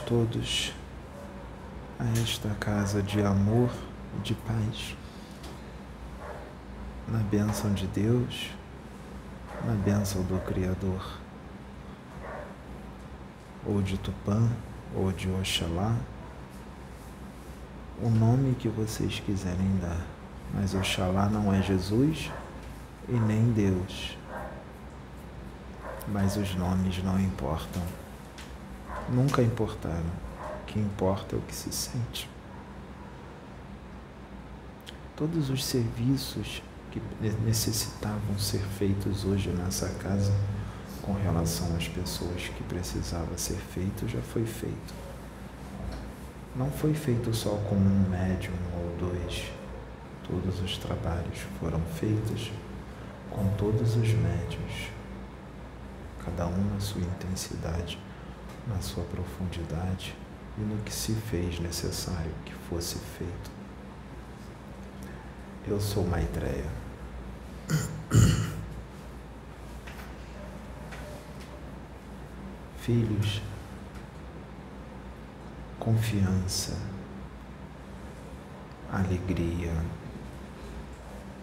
[0.00, 0.72] todos
[1.98, 3.70] a esta casa de amor
[4.18, 4.96] e de paz.
[7.08, 8.50] Na bênção de Deus,
[9.64, 11.18] na bênção do Criador,
[13.66, 14.48] ou de Tupã,
[14.94, 15.94] ou de Oxalá,
[18.00, 20.04] o nome que vocês quiserem dar.
[20.54, 22.30] Mas Oxalá não é Jesus
[23.08, 24.16] e nem Deus.
[26.08, 27.82] Mas os nomes não importam
[29.08, 30.22] nunca importaram.
[30.62, 32.28] O que importa é o que se sente.
[35.16, 37.00] Todos os serviços que
[37.44, 40.32] necessitavam ser feitos hoje nessa casa
[41.02, 44.94] com relação às pessoas que precisava ser feito já foi feito.
[46.54, 49.50] Não foi feito só com um médium ou dois.
[50.26, 52.52] Todos os trabalhos foram feitos
[53.30, 54.90] com todos os médios,
[56.24, 57.98] cada um na sua intensidade
[58.66, 60.14] na sua profundidade
[60.58, 63.50] e no que se fez necessário que fosse feito.
[65.66, 66.70] Eu sou Maitreya.
[72.78, 73.40] Filhos,
[75.78, 76.76] confiança,
[78.92, 79.72] alegria,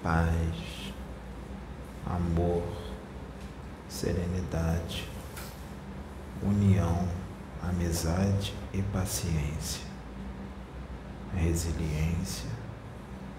[0.04, 0.94] paz,
[2.06, 2.68] amor,
[3.88, 5.08] serenidade
[6.42, 7.08] união,
[7.62, 9.82] amizade e paciência,
[11.36, 12.50] resiliência,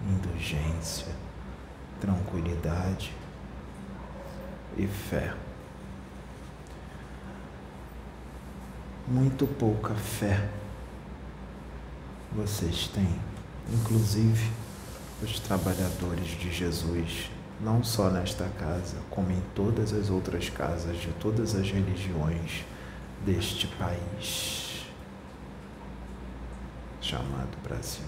[0.07, 1.07] indulgência,
[1.99, 3.13] tranquilidade
[4.77, 5.33] e fé.
[9.07, 10.47] Muito pouca fé
[12.33, 13.19] vocês têm,
[13.73, 14.49] inclusive
[15.21, 17.29] os trabalhadores de Jesus,
[17.59, 22.63] não só nesta casa, como em todas as outras casas de todas as religiões
[23.25, 24.85] deste país
[27.01, 28.05] chamado Brasil.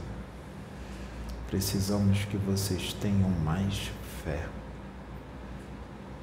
[1.48, 3.92] Precisamos que vocês tenham mais
[4.24, 4.48] fé.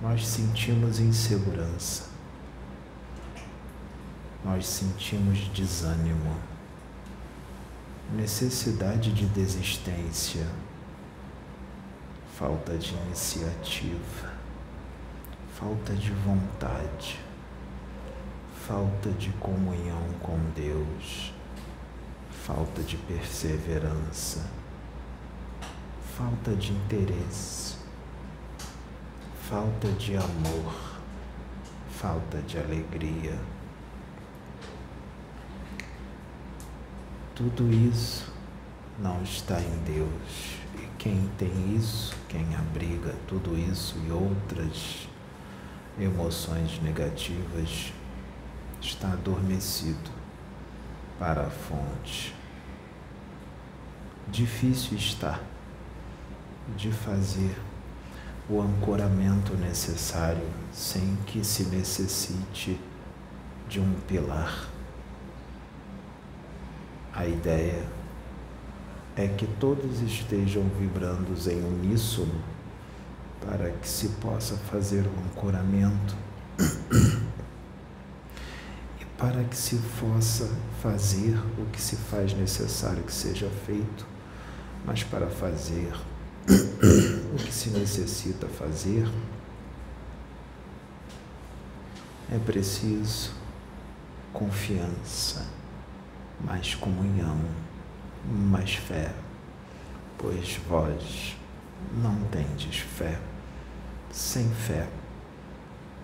[0.01, 2.09] Nós sentimos insegurança.
[4.43, 6.35] Nós sentimos desânimo,
[8.15, 10.47] necessidade de desistência,
[12.39, 14.33] falta de iniciativa,
[15.59, 17.30] falta de vontade
[18.71, 21.35] falta de comunhão com Deus,
[22.31, 24.49] falta de perseverança,
[26.17, 27.75] falta de interesse,
[29.49, 30.73] falta de amor,
[31.91, 33.37] falta de alegria.
[37.35, 38.33] Tudo isso
[39.01, 40.61] não está em Deus.
[40.77, 45.09] E quem tem isso, quem abriga tudo isso e outras
[45.99, 47.93] emoções negativas,
[48.81, 50.11] está adormecido
[51.19, 52.35] para a fonte.
[54.29, 55.41] Difícil está
[56.77, 57.57] de fazer
[58.49, 62.81] o ancoramento necessário sem que se necessite
[63.69, 64.69] de um pilar.
[67.13, 67.87] A ideia
[69.17, 72.41] é que todos estejam vibrando em uníssono
[73.45, 76.15] para que se possa fazer o ancoramento
[79.21, 80.49] para que se possa
[80.83, 84.07] fazer o que se faz necessário que seja feito,
[84.87, 85.93] mas para fazer
[86.49, 89.07] o que se necessita fazer,
[92.33, 93.33] é preciso
[94.33, 95.47] confiança,
[96.43, 97.39] mais comunhão,
[98.25, 99.13] mais fé,
[100.17, 101.37] pois vós
[102.03, 103.21] não tendes fé.
[104.11, 104.89] Sem fé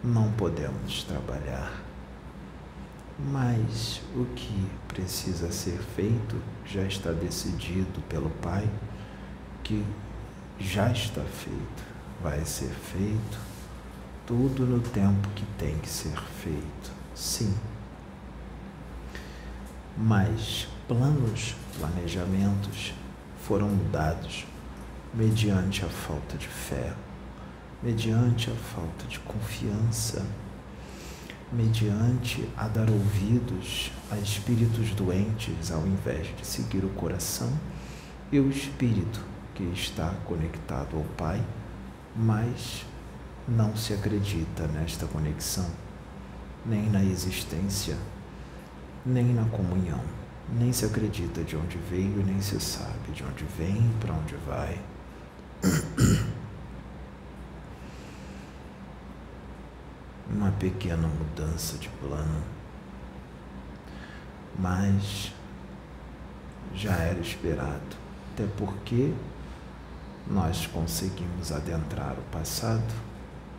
[0.04, 1.85] não podemos trabalhar.
[3.18, 6.36] Mas o que precisa ser feito
[6.66, 8.68] já está decidido pelo Pai,
[9.64, 9.82] que
[10.58, 11.82] já está feito,
[12.22, 13.38] vai ser feito,
[14.26, 16.92] tudo no tempo que tem que ser feito.
[17.14, 17.54] Sim.
[19.96, 22.92] Mas planos, planejamentos
[23.40, 24.46] foram mudados
[25.14, 26.92] mediante a falta de fé,
[27.82, 30.22] mediante a falta de confiança
[31.56, 37.50] mediante a dar ouvidos a espíritos doentes ao invés de seguir o coração
[38.30, 39.24] e o espírito
[39.54, 41.42] que está conectado ao Pai,
[42.14, 42.84] mas
[43.48, 45.70] não se acredita nesta conexão,
[46.66, 47.96] nem na existência,
[49.04, 50.02] nem na comunhão,
[50.58, 54.78] nem se acredita de onde veio, nem se sabe de onde vem para onde vai.
[60.36, 62.44] uma pequena mudança de plano.
[64.58, 65.34] mas
[66.74, 67.96] já era esperado,
[68.32, 69.12] até porque
[70.26, 72.94] nós conseguimos adentrar o passado,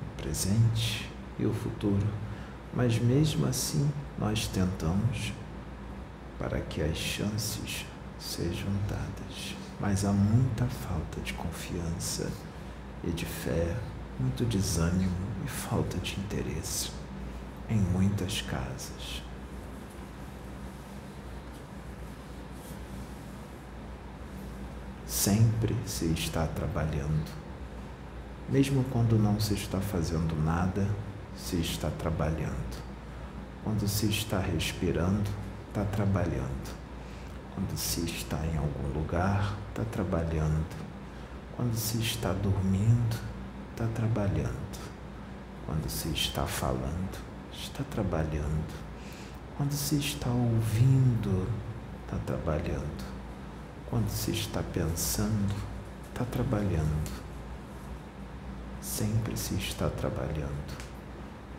[0.01, 2.07] o presente e o futuro,
[2.73, 5.33] mas mesmo assim nós tentamos
[6.39, 7.85] para que as chances
[8.19, 9.55] sejam dadas.
[9.79, 12.31] Mas há muita falta de confiança
[13.03, 13.75] e de fé,
[14.19, 15.15] muito desânimo
[15.45, 16.91] e falta de interesse
[17.69, 19.21] em muitas casas.
[25.05, 27.31] Sempre se está trabalhando.
[28.49, 30.87] Mesmo quando não se está fazendo nada,
[31.35, 32.83] se está trabalhando.
[33.63, 35.29] Quando se está respirando,
[35.67, 36.75] está trabalhando.
[37.53, 40.65] Quando se está em algum lugar, está trabalhando.
[41.55, 43.17] Quando se está dormindo,
[43.77, 44.79] está trabalhando.
[45.63, 47.19] Quando se está falando,
[47.53, 48.73] está trabalhando.
[49.55, 51.47] Quando se está ouvindo,
[52.03, 53.05] está trabalhando.
[53.87, 55.53] Quando se está pensando,
[56.09, 57.11] está trabalhando.
[58.81, 60.87] Sempre se está trabalhando.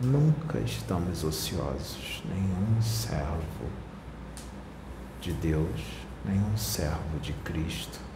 [0.01, 3.69] Nunca estamos ociosos, nenhum servo
[5.21, 5.81] de Deus,
[6.25, 8.09] nenhum servo de Cristo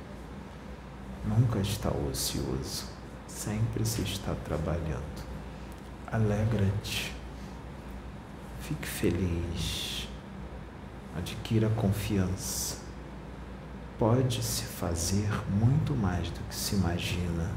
[1.25, 2.85] nunca está ocioso,
[3.33, 5.23] sempre se está trabalhando.
[6.11, 7.11] Alegra-te,
[8.61, 10.07] fique feliz,
[11.17, 12.77] adquira confiança.
[13.97, 17.49] Pode-se fazer muito mais do que se imagina,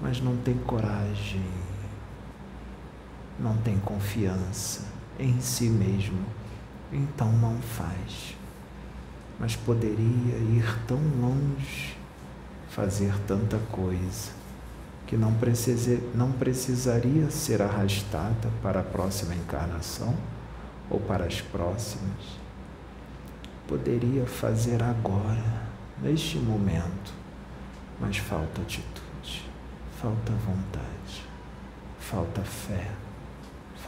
[0.00, 1.44] mas não tem coragem,
[3.38, 4.84] não tem confiança
[5.18, 6.24] em si mesmo,
[6.92, 8.36] então não faz.
[9.38, 11.96] Mas poderia ir tão longe,
[12.68, 14.37] fazer tanta coisa,
[15.08, 20.14] que não, precise, não precisaria ser arrastada para a próxima encarnação
[20.88, 22.38] ou para as próximas.
[23.66, 25.62] Poderia fazer agora,
[26.00, 27.12] neste momento,
[28.00, 29.50] mas falta atitude,
[30.00, 31.24] falta vontade,
[31.98, 32.86] falta fé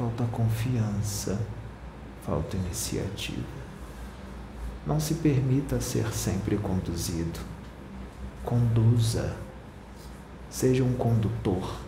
[0.00, 1.38] falta confiança,
[2.24, 3.60] falta iniciativa.
[4.86, 7.38] Não se permita ser sempre conduzido.
[8.42, 9.36] Conduza.
[10.50, 11.80] Seja um condutor,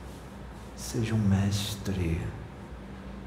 [0.77, 2.21] seja um mestre.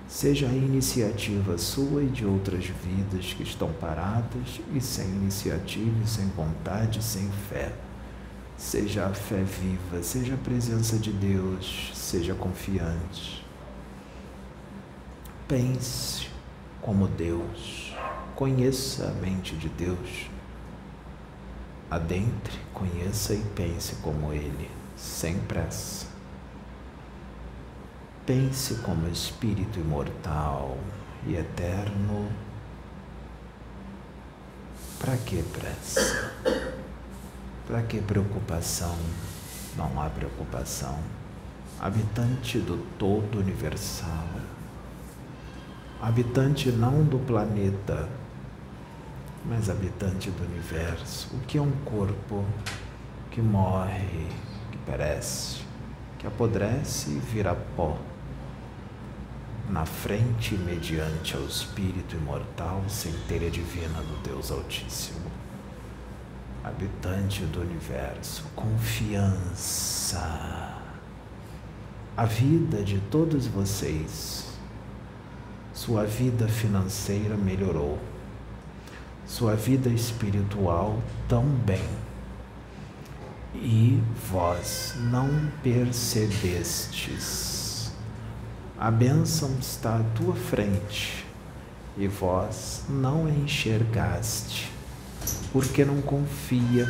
[0.08, 6.28] Seja a iniciativa sua e de outras vidas que estão paradas e sem iniciativa, sem
[6.30, 7.72] vontade, sem fé.
[8.58, 13.46] Seja a fé viva, seja a presença de Deus, seja confiante
[15.48, 16.28] Pense
[16.82, 17.96] como Deus,
[18.36, 20.28] conheça a mente de Deus.
[21.92, 24.72] Adentre, conheça e pense como Ele,
[25.06, 26.08] sem pressa.
[28.26, 30.78] Pense como espírito imortal
[31.26, 32.30] e eterno.
[35.00, 36.34] Para que pressa?
[37.68, 38.98] Para que preocupação?
[39.78, 41.00] Não há preocupação.
[41.80, 44.28] Habitante do todo universal
[46.02, 48.08] habitante não do planeta,
[49.44, 51.30] mas habitante do universo.
[51.36, 52.46] O que é um corpo
[53.32, 54.28] que morre,
[54.86, 55.62] perece,
[56.20, 57.98] que apodrece e vira pó?
[59.70, 65.32] Na frente, mediante ao Espírito imortal, centelha divina do Deus Altíssimo.
[66.64, 70.22] Habitante do universo, confiança.
[72.16, 74.46] A vida de todos vocês
[75.76, 78.00] sua vida financeira melhorou,
[79.28, 81.84] sua vida espiritual também.
[83.62, 87.92] E vós não percebestes.
[88.78, 91.26] A bênção está à tua frente
[91.98, 94.72] e vós não enxergaste,
[95.52, 96.88] porque não confia,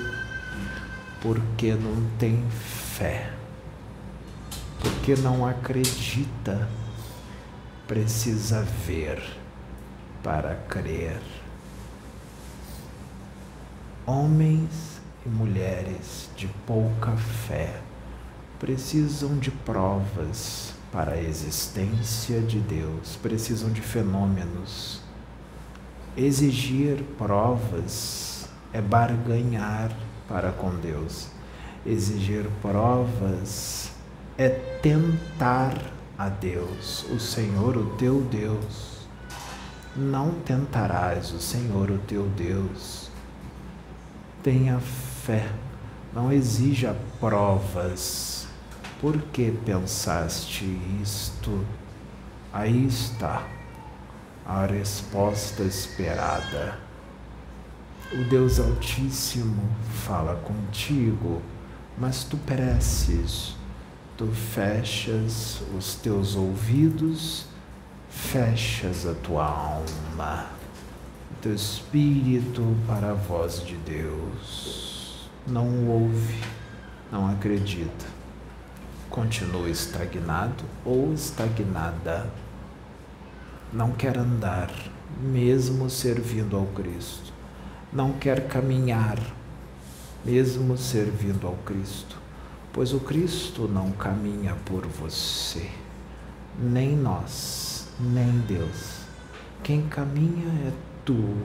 [1.21, 3.31] porque não tem fé,
[4.81, 6.67] porque não acredita
[7.87, 9.21] precisa ver
[10.23, 11.21] para crer.
[14.05, 14.94] Homens
[15.25, 17.81] e mulheres de pouca fé
[18.59, 25.01] precisam de provas para a existência de Deus, precisam de fenômenos.
[26.15, 29.91] Exigir provas é barganhar
[30.27, 31.27] para com Deus.
[31.85, 33.91] Exigir provas
[34.37, 35.77] é tentar
[36.17, 39.05] a Deus, o Senhor, o teu Deus.
[39.95, 43.09] Não tentarás o Senhor, o teu Deus.
[44.41, 44.79] Tenha
[46.13, 48.47] não exija provas.
[49.01, 50.65] Por que pensaste
[51.01, 51.65] isto?
[52.53, 53.45] Aí está
[54.45, 56.79] a resposta esperada.
[58.13, 59.67] o Deus Altíssimo
[60.05, 61.41] fala contigo,
[61.97, 63.55] mas tu pereces,
[64.15, 67.47] tu fechas os teus ouvidos,
[68.09, 70.45] fechas a tua alma,
[71.41, 75.04] teu espírito para a voz de Deus.
[75.47, 76.41] Não ouve,
[77.11, 78.05] não acredita.
[79.09, 82.29] Continua estagnado ou estagnada.
[83.71, 84.71] Não quer andar,
[85.21, 87.35] mesmo servindo ao Cristo
[87.95, 89.17] não quer caminhar,
[90.25, 92.17] mesmo servindo ao Cristo,
[92.73, 95.69] pois o Cristo não caminha por você,
[96.59, 99.05] nem nós, nem Deus.
[99.63, 100.73] Quem caminha é
[101.05, 101.37] tu,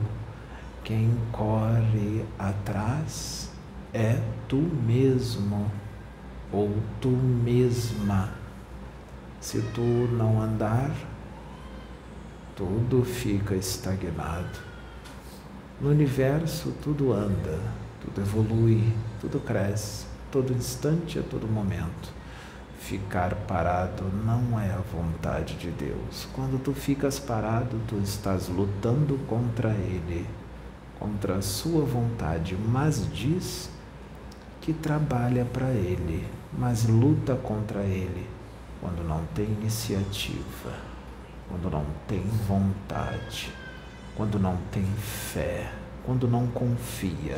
[0.83, 3.40] quem corre atrás
[3.93, 5.69] é tu mesmo
[6.51, 8.29] ou tu mesma.
[9.39, 10.91] Se tu não andar,
[12.55, 14.71] tudo fica estagnado
[15.81, 17.59] no universo tudo anda,
[17.99, 22.13] tudo evolui, tudo cresce, todo instante, a todo momento.
[22.79, 26.27] Ficar parado não é a vontade de Deus.
[26.33, 30.27] Quando tu ficas parado, tu estás lutando contra Ele,
[30.99, 33.71] contra a sua vontade, mas diz
[34.61, 36.25] que trabalha para Ele,
[36.57, 38.27] mas luta contra Ele
[38.79, 40.73] quando não tem iniciativa,
[41.49, 43.51] quando não tem vontade
[44.15, 45.71] quando não tem fé,
[46.03, 47.37] quando não confia,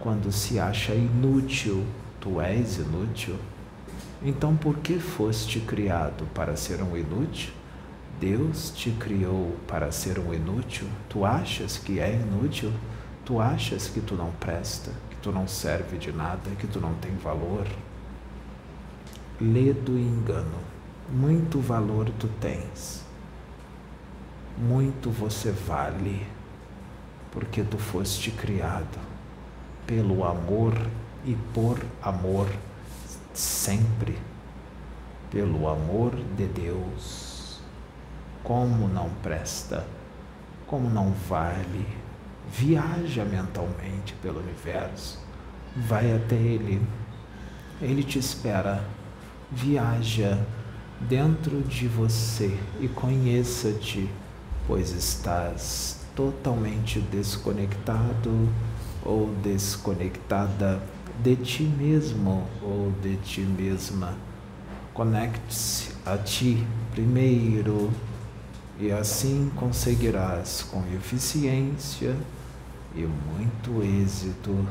[0.00, 1.84] quando se acha inútil,
[2.20, 3.36] tu és inútil.
[4.22, 7.52] Então, por que foste criado para ser um inútil?
[8.20, 10.88] Deus te criou para ser um inútil?
[11.08, 12.72] Tu achas que é inútil?
[13.24, 14.90] Tu achas que tu não presta,
[15.22, 17.66] tu não serve de nada, que tu não tem valor?
[19.40, 20.58] Ledo e engano.
[21.10, 23.08] Muito valor tu tens
[24.58, 26.26] muito você vale,
[27.30, 28.98] porque tu foste criado
[29.86, 30.74] pelo amor
[31.24, 32.48] e por amor
[33.32, 34.18] sempre,
[35.30, 37.60] pelo amor de Deus.
[38.42, 39.86] Como não presta,
[40.66, 41.86] como não vale,
[42.52, 45.18] viaja mentalmente pelo universo,
[45.76, 46.80] vai até Ele,
[47.80, 48.84] Ele te espera,
[49.50, 50.38] viaja
[51.00, 54.10] dentro de você e conheça-te
[54.68, 58.48] pois estás totalmente desconectado
[59.02, 60.78] ou desconectada
[61.22, 64.14] de ti mesmo ou de ti mesma.
[64.92, 66.62] Conecte-se a ti
[66.92, 67.90] primeiro
[68.78, 72.14] e assim conseguirás com eficiência
[72.98, 74.66] e muito êxito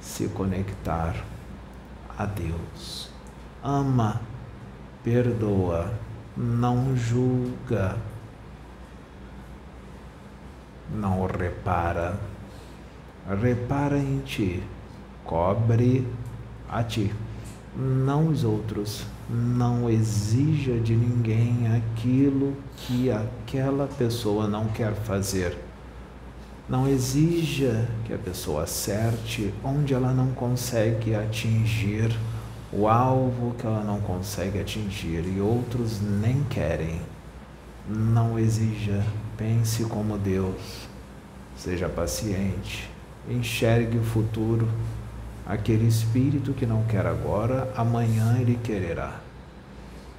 [0.00, 1.24] se conectar
[2.18, 3.08] a Deus.
[3.62, 4.20] Ama,
[5.02, 5.92] perdoa,
[6.36, 7.96] não julga
[10.92, 12.18] não repara.
[13.40, 14.62] Repara em ti,
[15.24, 16.06] cobre
[16.68, 17.12] a ti,
[17.76, 19.04] não os outros.
[19.28, 25.65] Não exija de ninguém aquilo que aquela pessoa não quer fazer.
[26.68, 32.16] Não exija que a pessoa acerte onde ela não consegue atingir
[32.72, 37.00] o alvo que ela não consegue atingir e outros nem querem.
[37.88, 39.04] Não exija
[39.36, 40.88] Pense como Deus,
[41.58, 42.88] seja paciente,
[43.28, 44.66] enxergue o futuro.
[45.46, 49.25] Aquele espírito que não quer agora, amanhã ele quererá.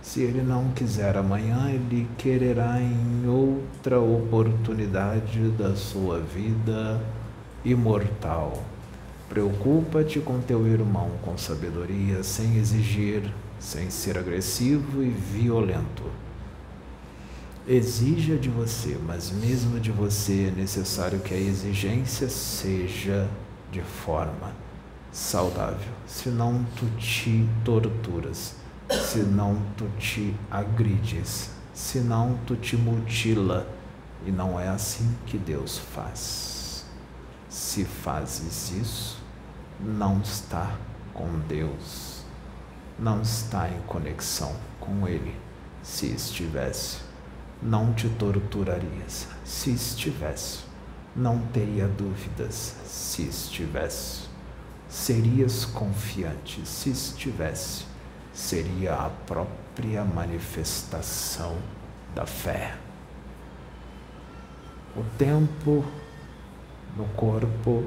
[0.08, 7.02] Se ele não quiser amanhã, ele quererá em outra oportunidade da sua vida
[7.66, 8.64] imortal.
[9.28, 13.22] Preocupa-te com teu irmão com sabedoria, sem exigir,
[13.60, 16.04] sem ser agressivo e violento.
[17.68, 23.28] Exija de você, mas mesmo de você é necessário que a exigência seja
[23.70, 24.54] de forma
[25.12, 28.56] saudável, senão tu te torturas,
[28.90, 33.68] senão tu te agrides, senão tu te mutila,
[34.26, 36.86] e não é assim que Deus faz.
[37.50, 39.22] Se fazes isso,
[39.80, 40.76] não está
[41.14, 42.24] com Deus,
[43.00, 45.36] não está em conexão com Ele.
[45.82, 47.00] Se estivesse,
[47.62, 49.28] não te torturarias.
[49.46, 50.60] Se estivesse,
[51.16, 52.76] não teria dúvidas.
[52.86, 54.28] Se estivesse,
[54.88, 56.62] serias confiante.
[56.66, 57.86] Se estivesse,
[58.38, 61.58] seria a própria manifestação
[62.14, 62.76] da fé.
[64.96, 65.84] O tempo
[66.96, 67.84] no corpo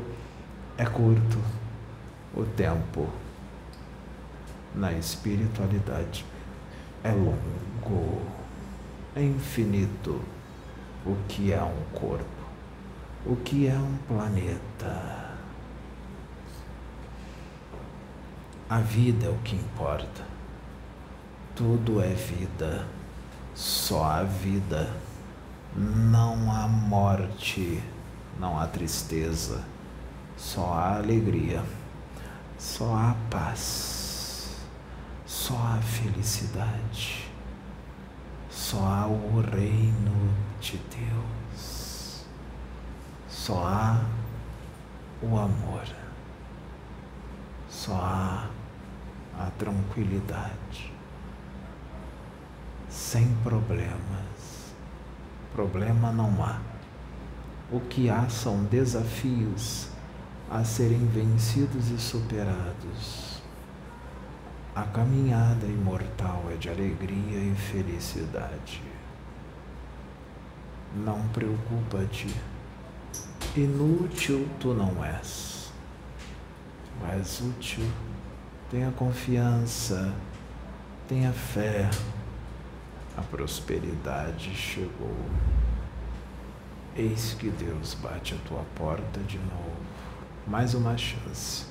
[0.76, 1.38] é curto,
[2.34, 3.08] o tempo
[4.74, 6.24] na espiritualidade
[7.04, 8.20] é longo
[9.14, 10.20] é infinito
[11.06, 12.40] o que é um corpo.
[13.26, 15.36] o que é um planeta.
[18.68, 20.39] A vida é o que importa.
[21.54, 22.86] Tudo é vida,
[23.54, 24.90] só há vida.
[25.76, 27.82] Não há morte,
[28.38, 29.62] não há tristeza,
[30.36, 31.62] só há alegria,
[32.58, 34.56] só há paz,
[35.26, 37.30] só há felicidade,
[38.50, 42.24] só há o reino de Deus,
[43.28, 44.04] só há
[45.22, 45.84] o amor,
[47.68, 48.48] só há
[49.38, 50.89] a tranquilidade,
[52.90, 54.74] sem problemas.
[55.52, 56.60] Problema não há.
[57.72, 59.88] O que há são desafios
[60.50, 63.40] a serem vencidos e superados.
[64.74, 68.82] A caminhada imortal é de alegria e felicidade.
[70.96, 72.34] Não preocupa-te,
[73.56, 75.72] inútil tu não és.
[77.12, 77.88] És útil
[78.70, 80.14] Tenha confiança,
[81.08, 81.90] tenha fé.
[83.16, 85.16] A prosperidade chegou.
[86.96, 89.76] Eis que Deus bate a tua porta de novo.
[90.46, 91.66] Mais uma chance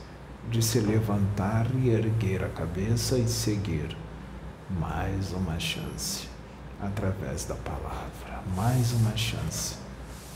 [0.49, 3.95] de se levantar e erguer a cabeça e seguir.
[4.69, 6.27] Mais uma chance
[6.81, 8.43] através da palavra.
[8.55, 9.77] Mais uma chance.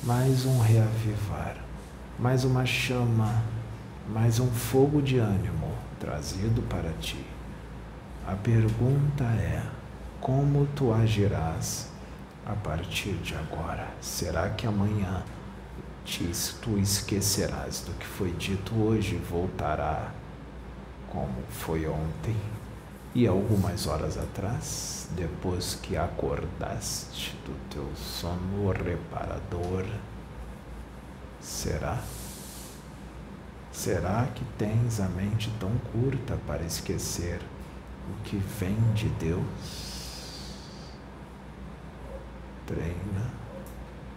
[0.03, 1.57] Mais um reavivar.
[2.19, 3.43] Mais uma chama.
[4.10, 7.25] Mais um fogo de ânimo trazido para ti.
[8.27, 9.63] A pergunta é:
[10.24, 11.89] como tu agirás
[12.46, 13.89] a partir de agora?
[14.00, 15.22] Será que amanhã
[16.05, 16.31] te,
[16.62, 20.14] tu esquecerás do que foi dito hoje e voltará
[21.09, 22.38] como foi ontem?
[23.14, 29.86] E algumas horas atrás, depois que acordaste do teu sono reparador,
[31.42, 32.01] será?
[33.74, 37.42] Será que tens a mente tão curta para esquecer
[38.09, 39.93] o que vem de Deus?
[42.66, 43.32] Treina,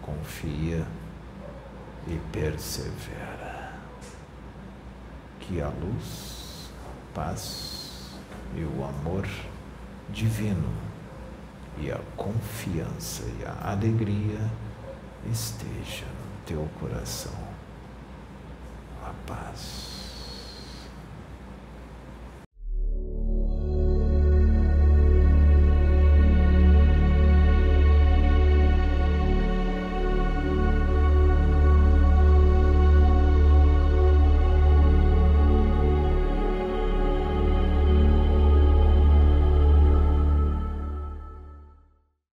[0.03, 0.87] confia
[2.07, 3.75] e persevera.
[5.41, 8.11] Que a luz, a paz
[8.55, 9.27] e o amor
[10.11, 10.73] divino
[11.79, 14.51] e a confiança e a alegria
[15.31, 17.47] esteja no teu coração
[19.27, 19.96] paz.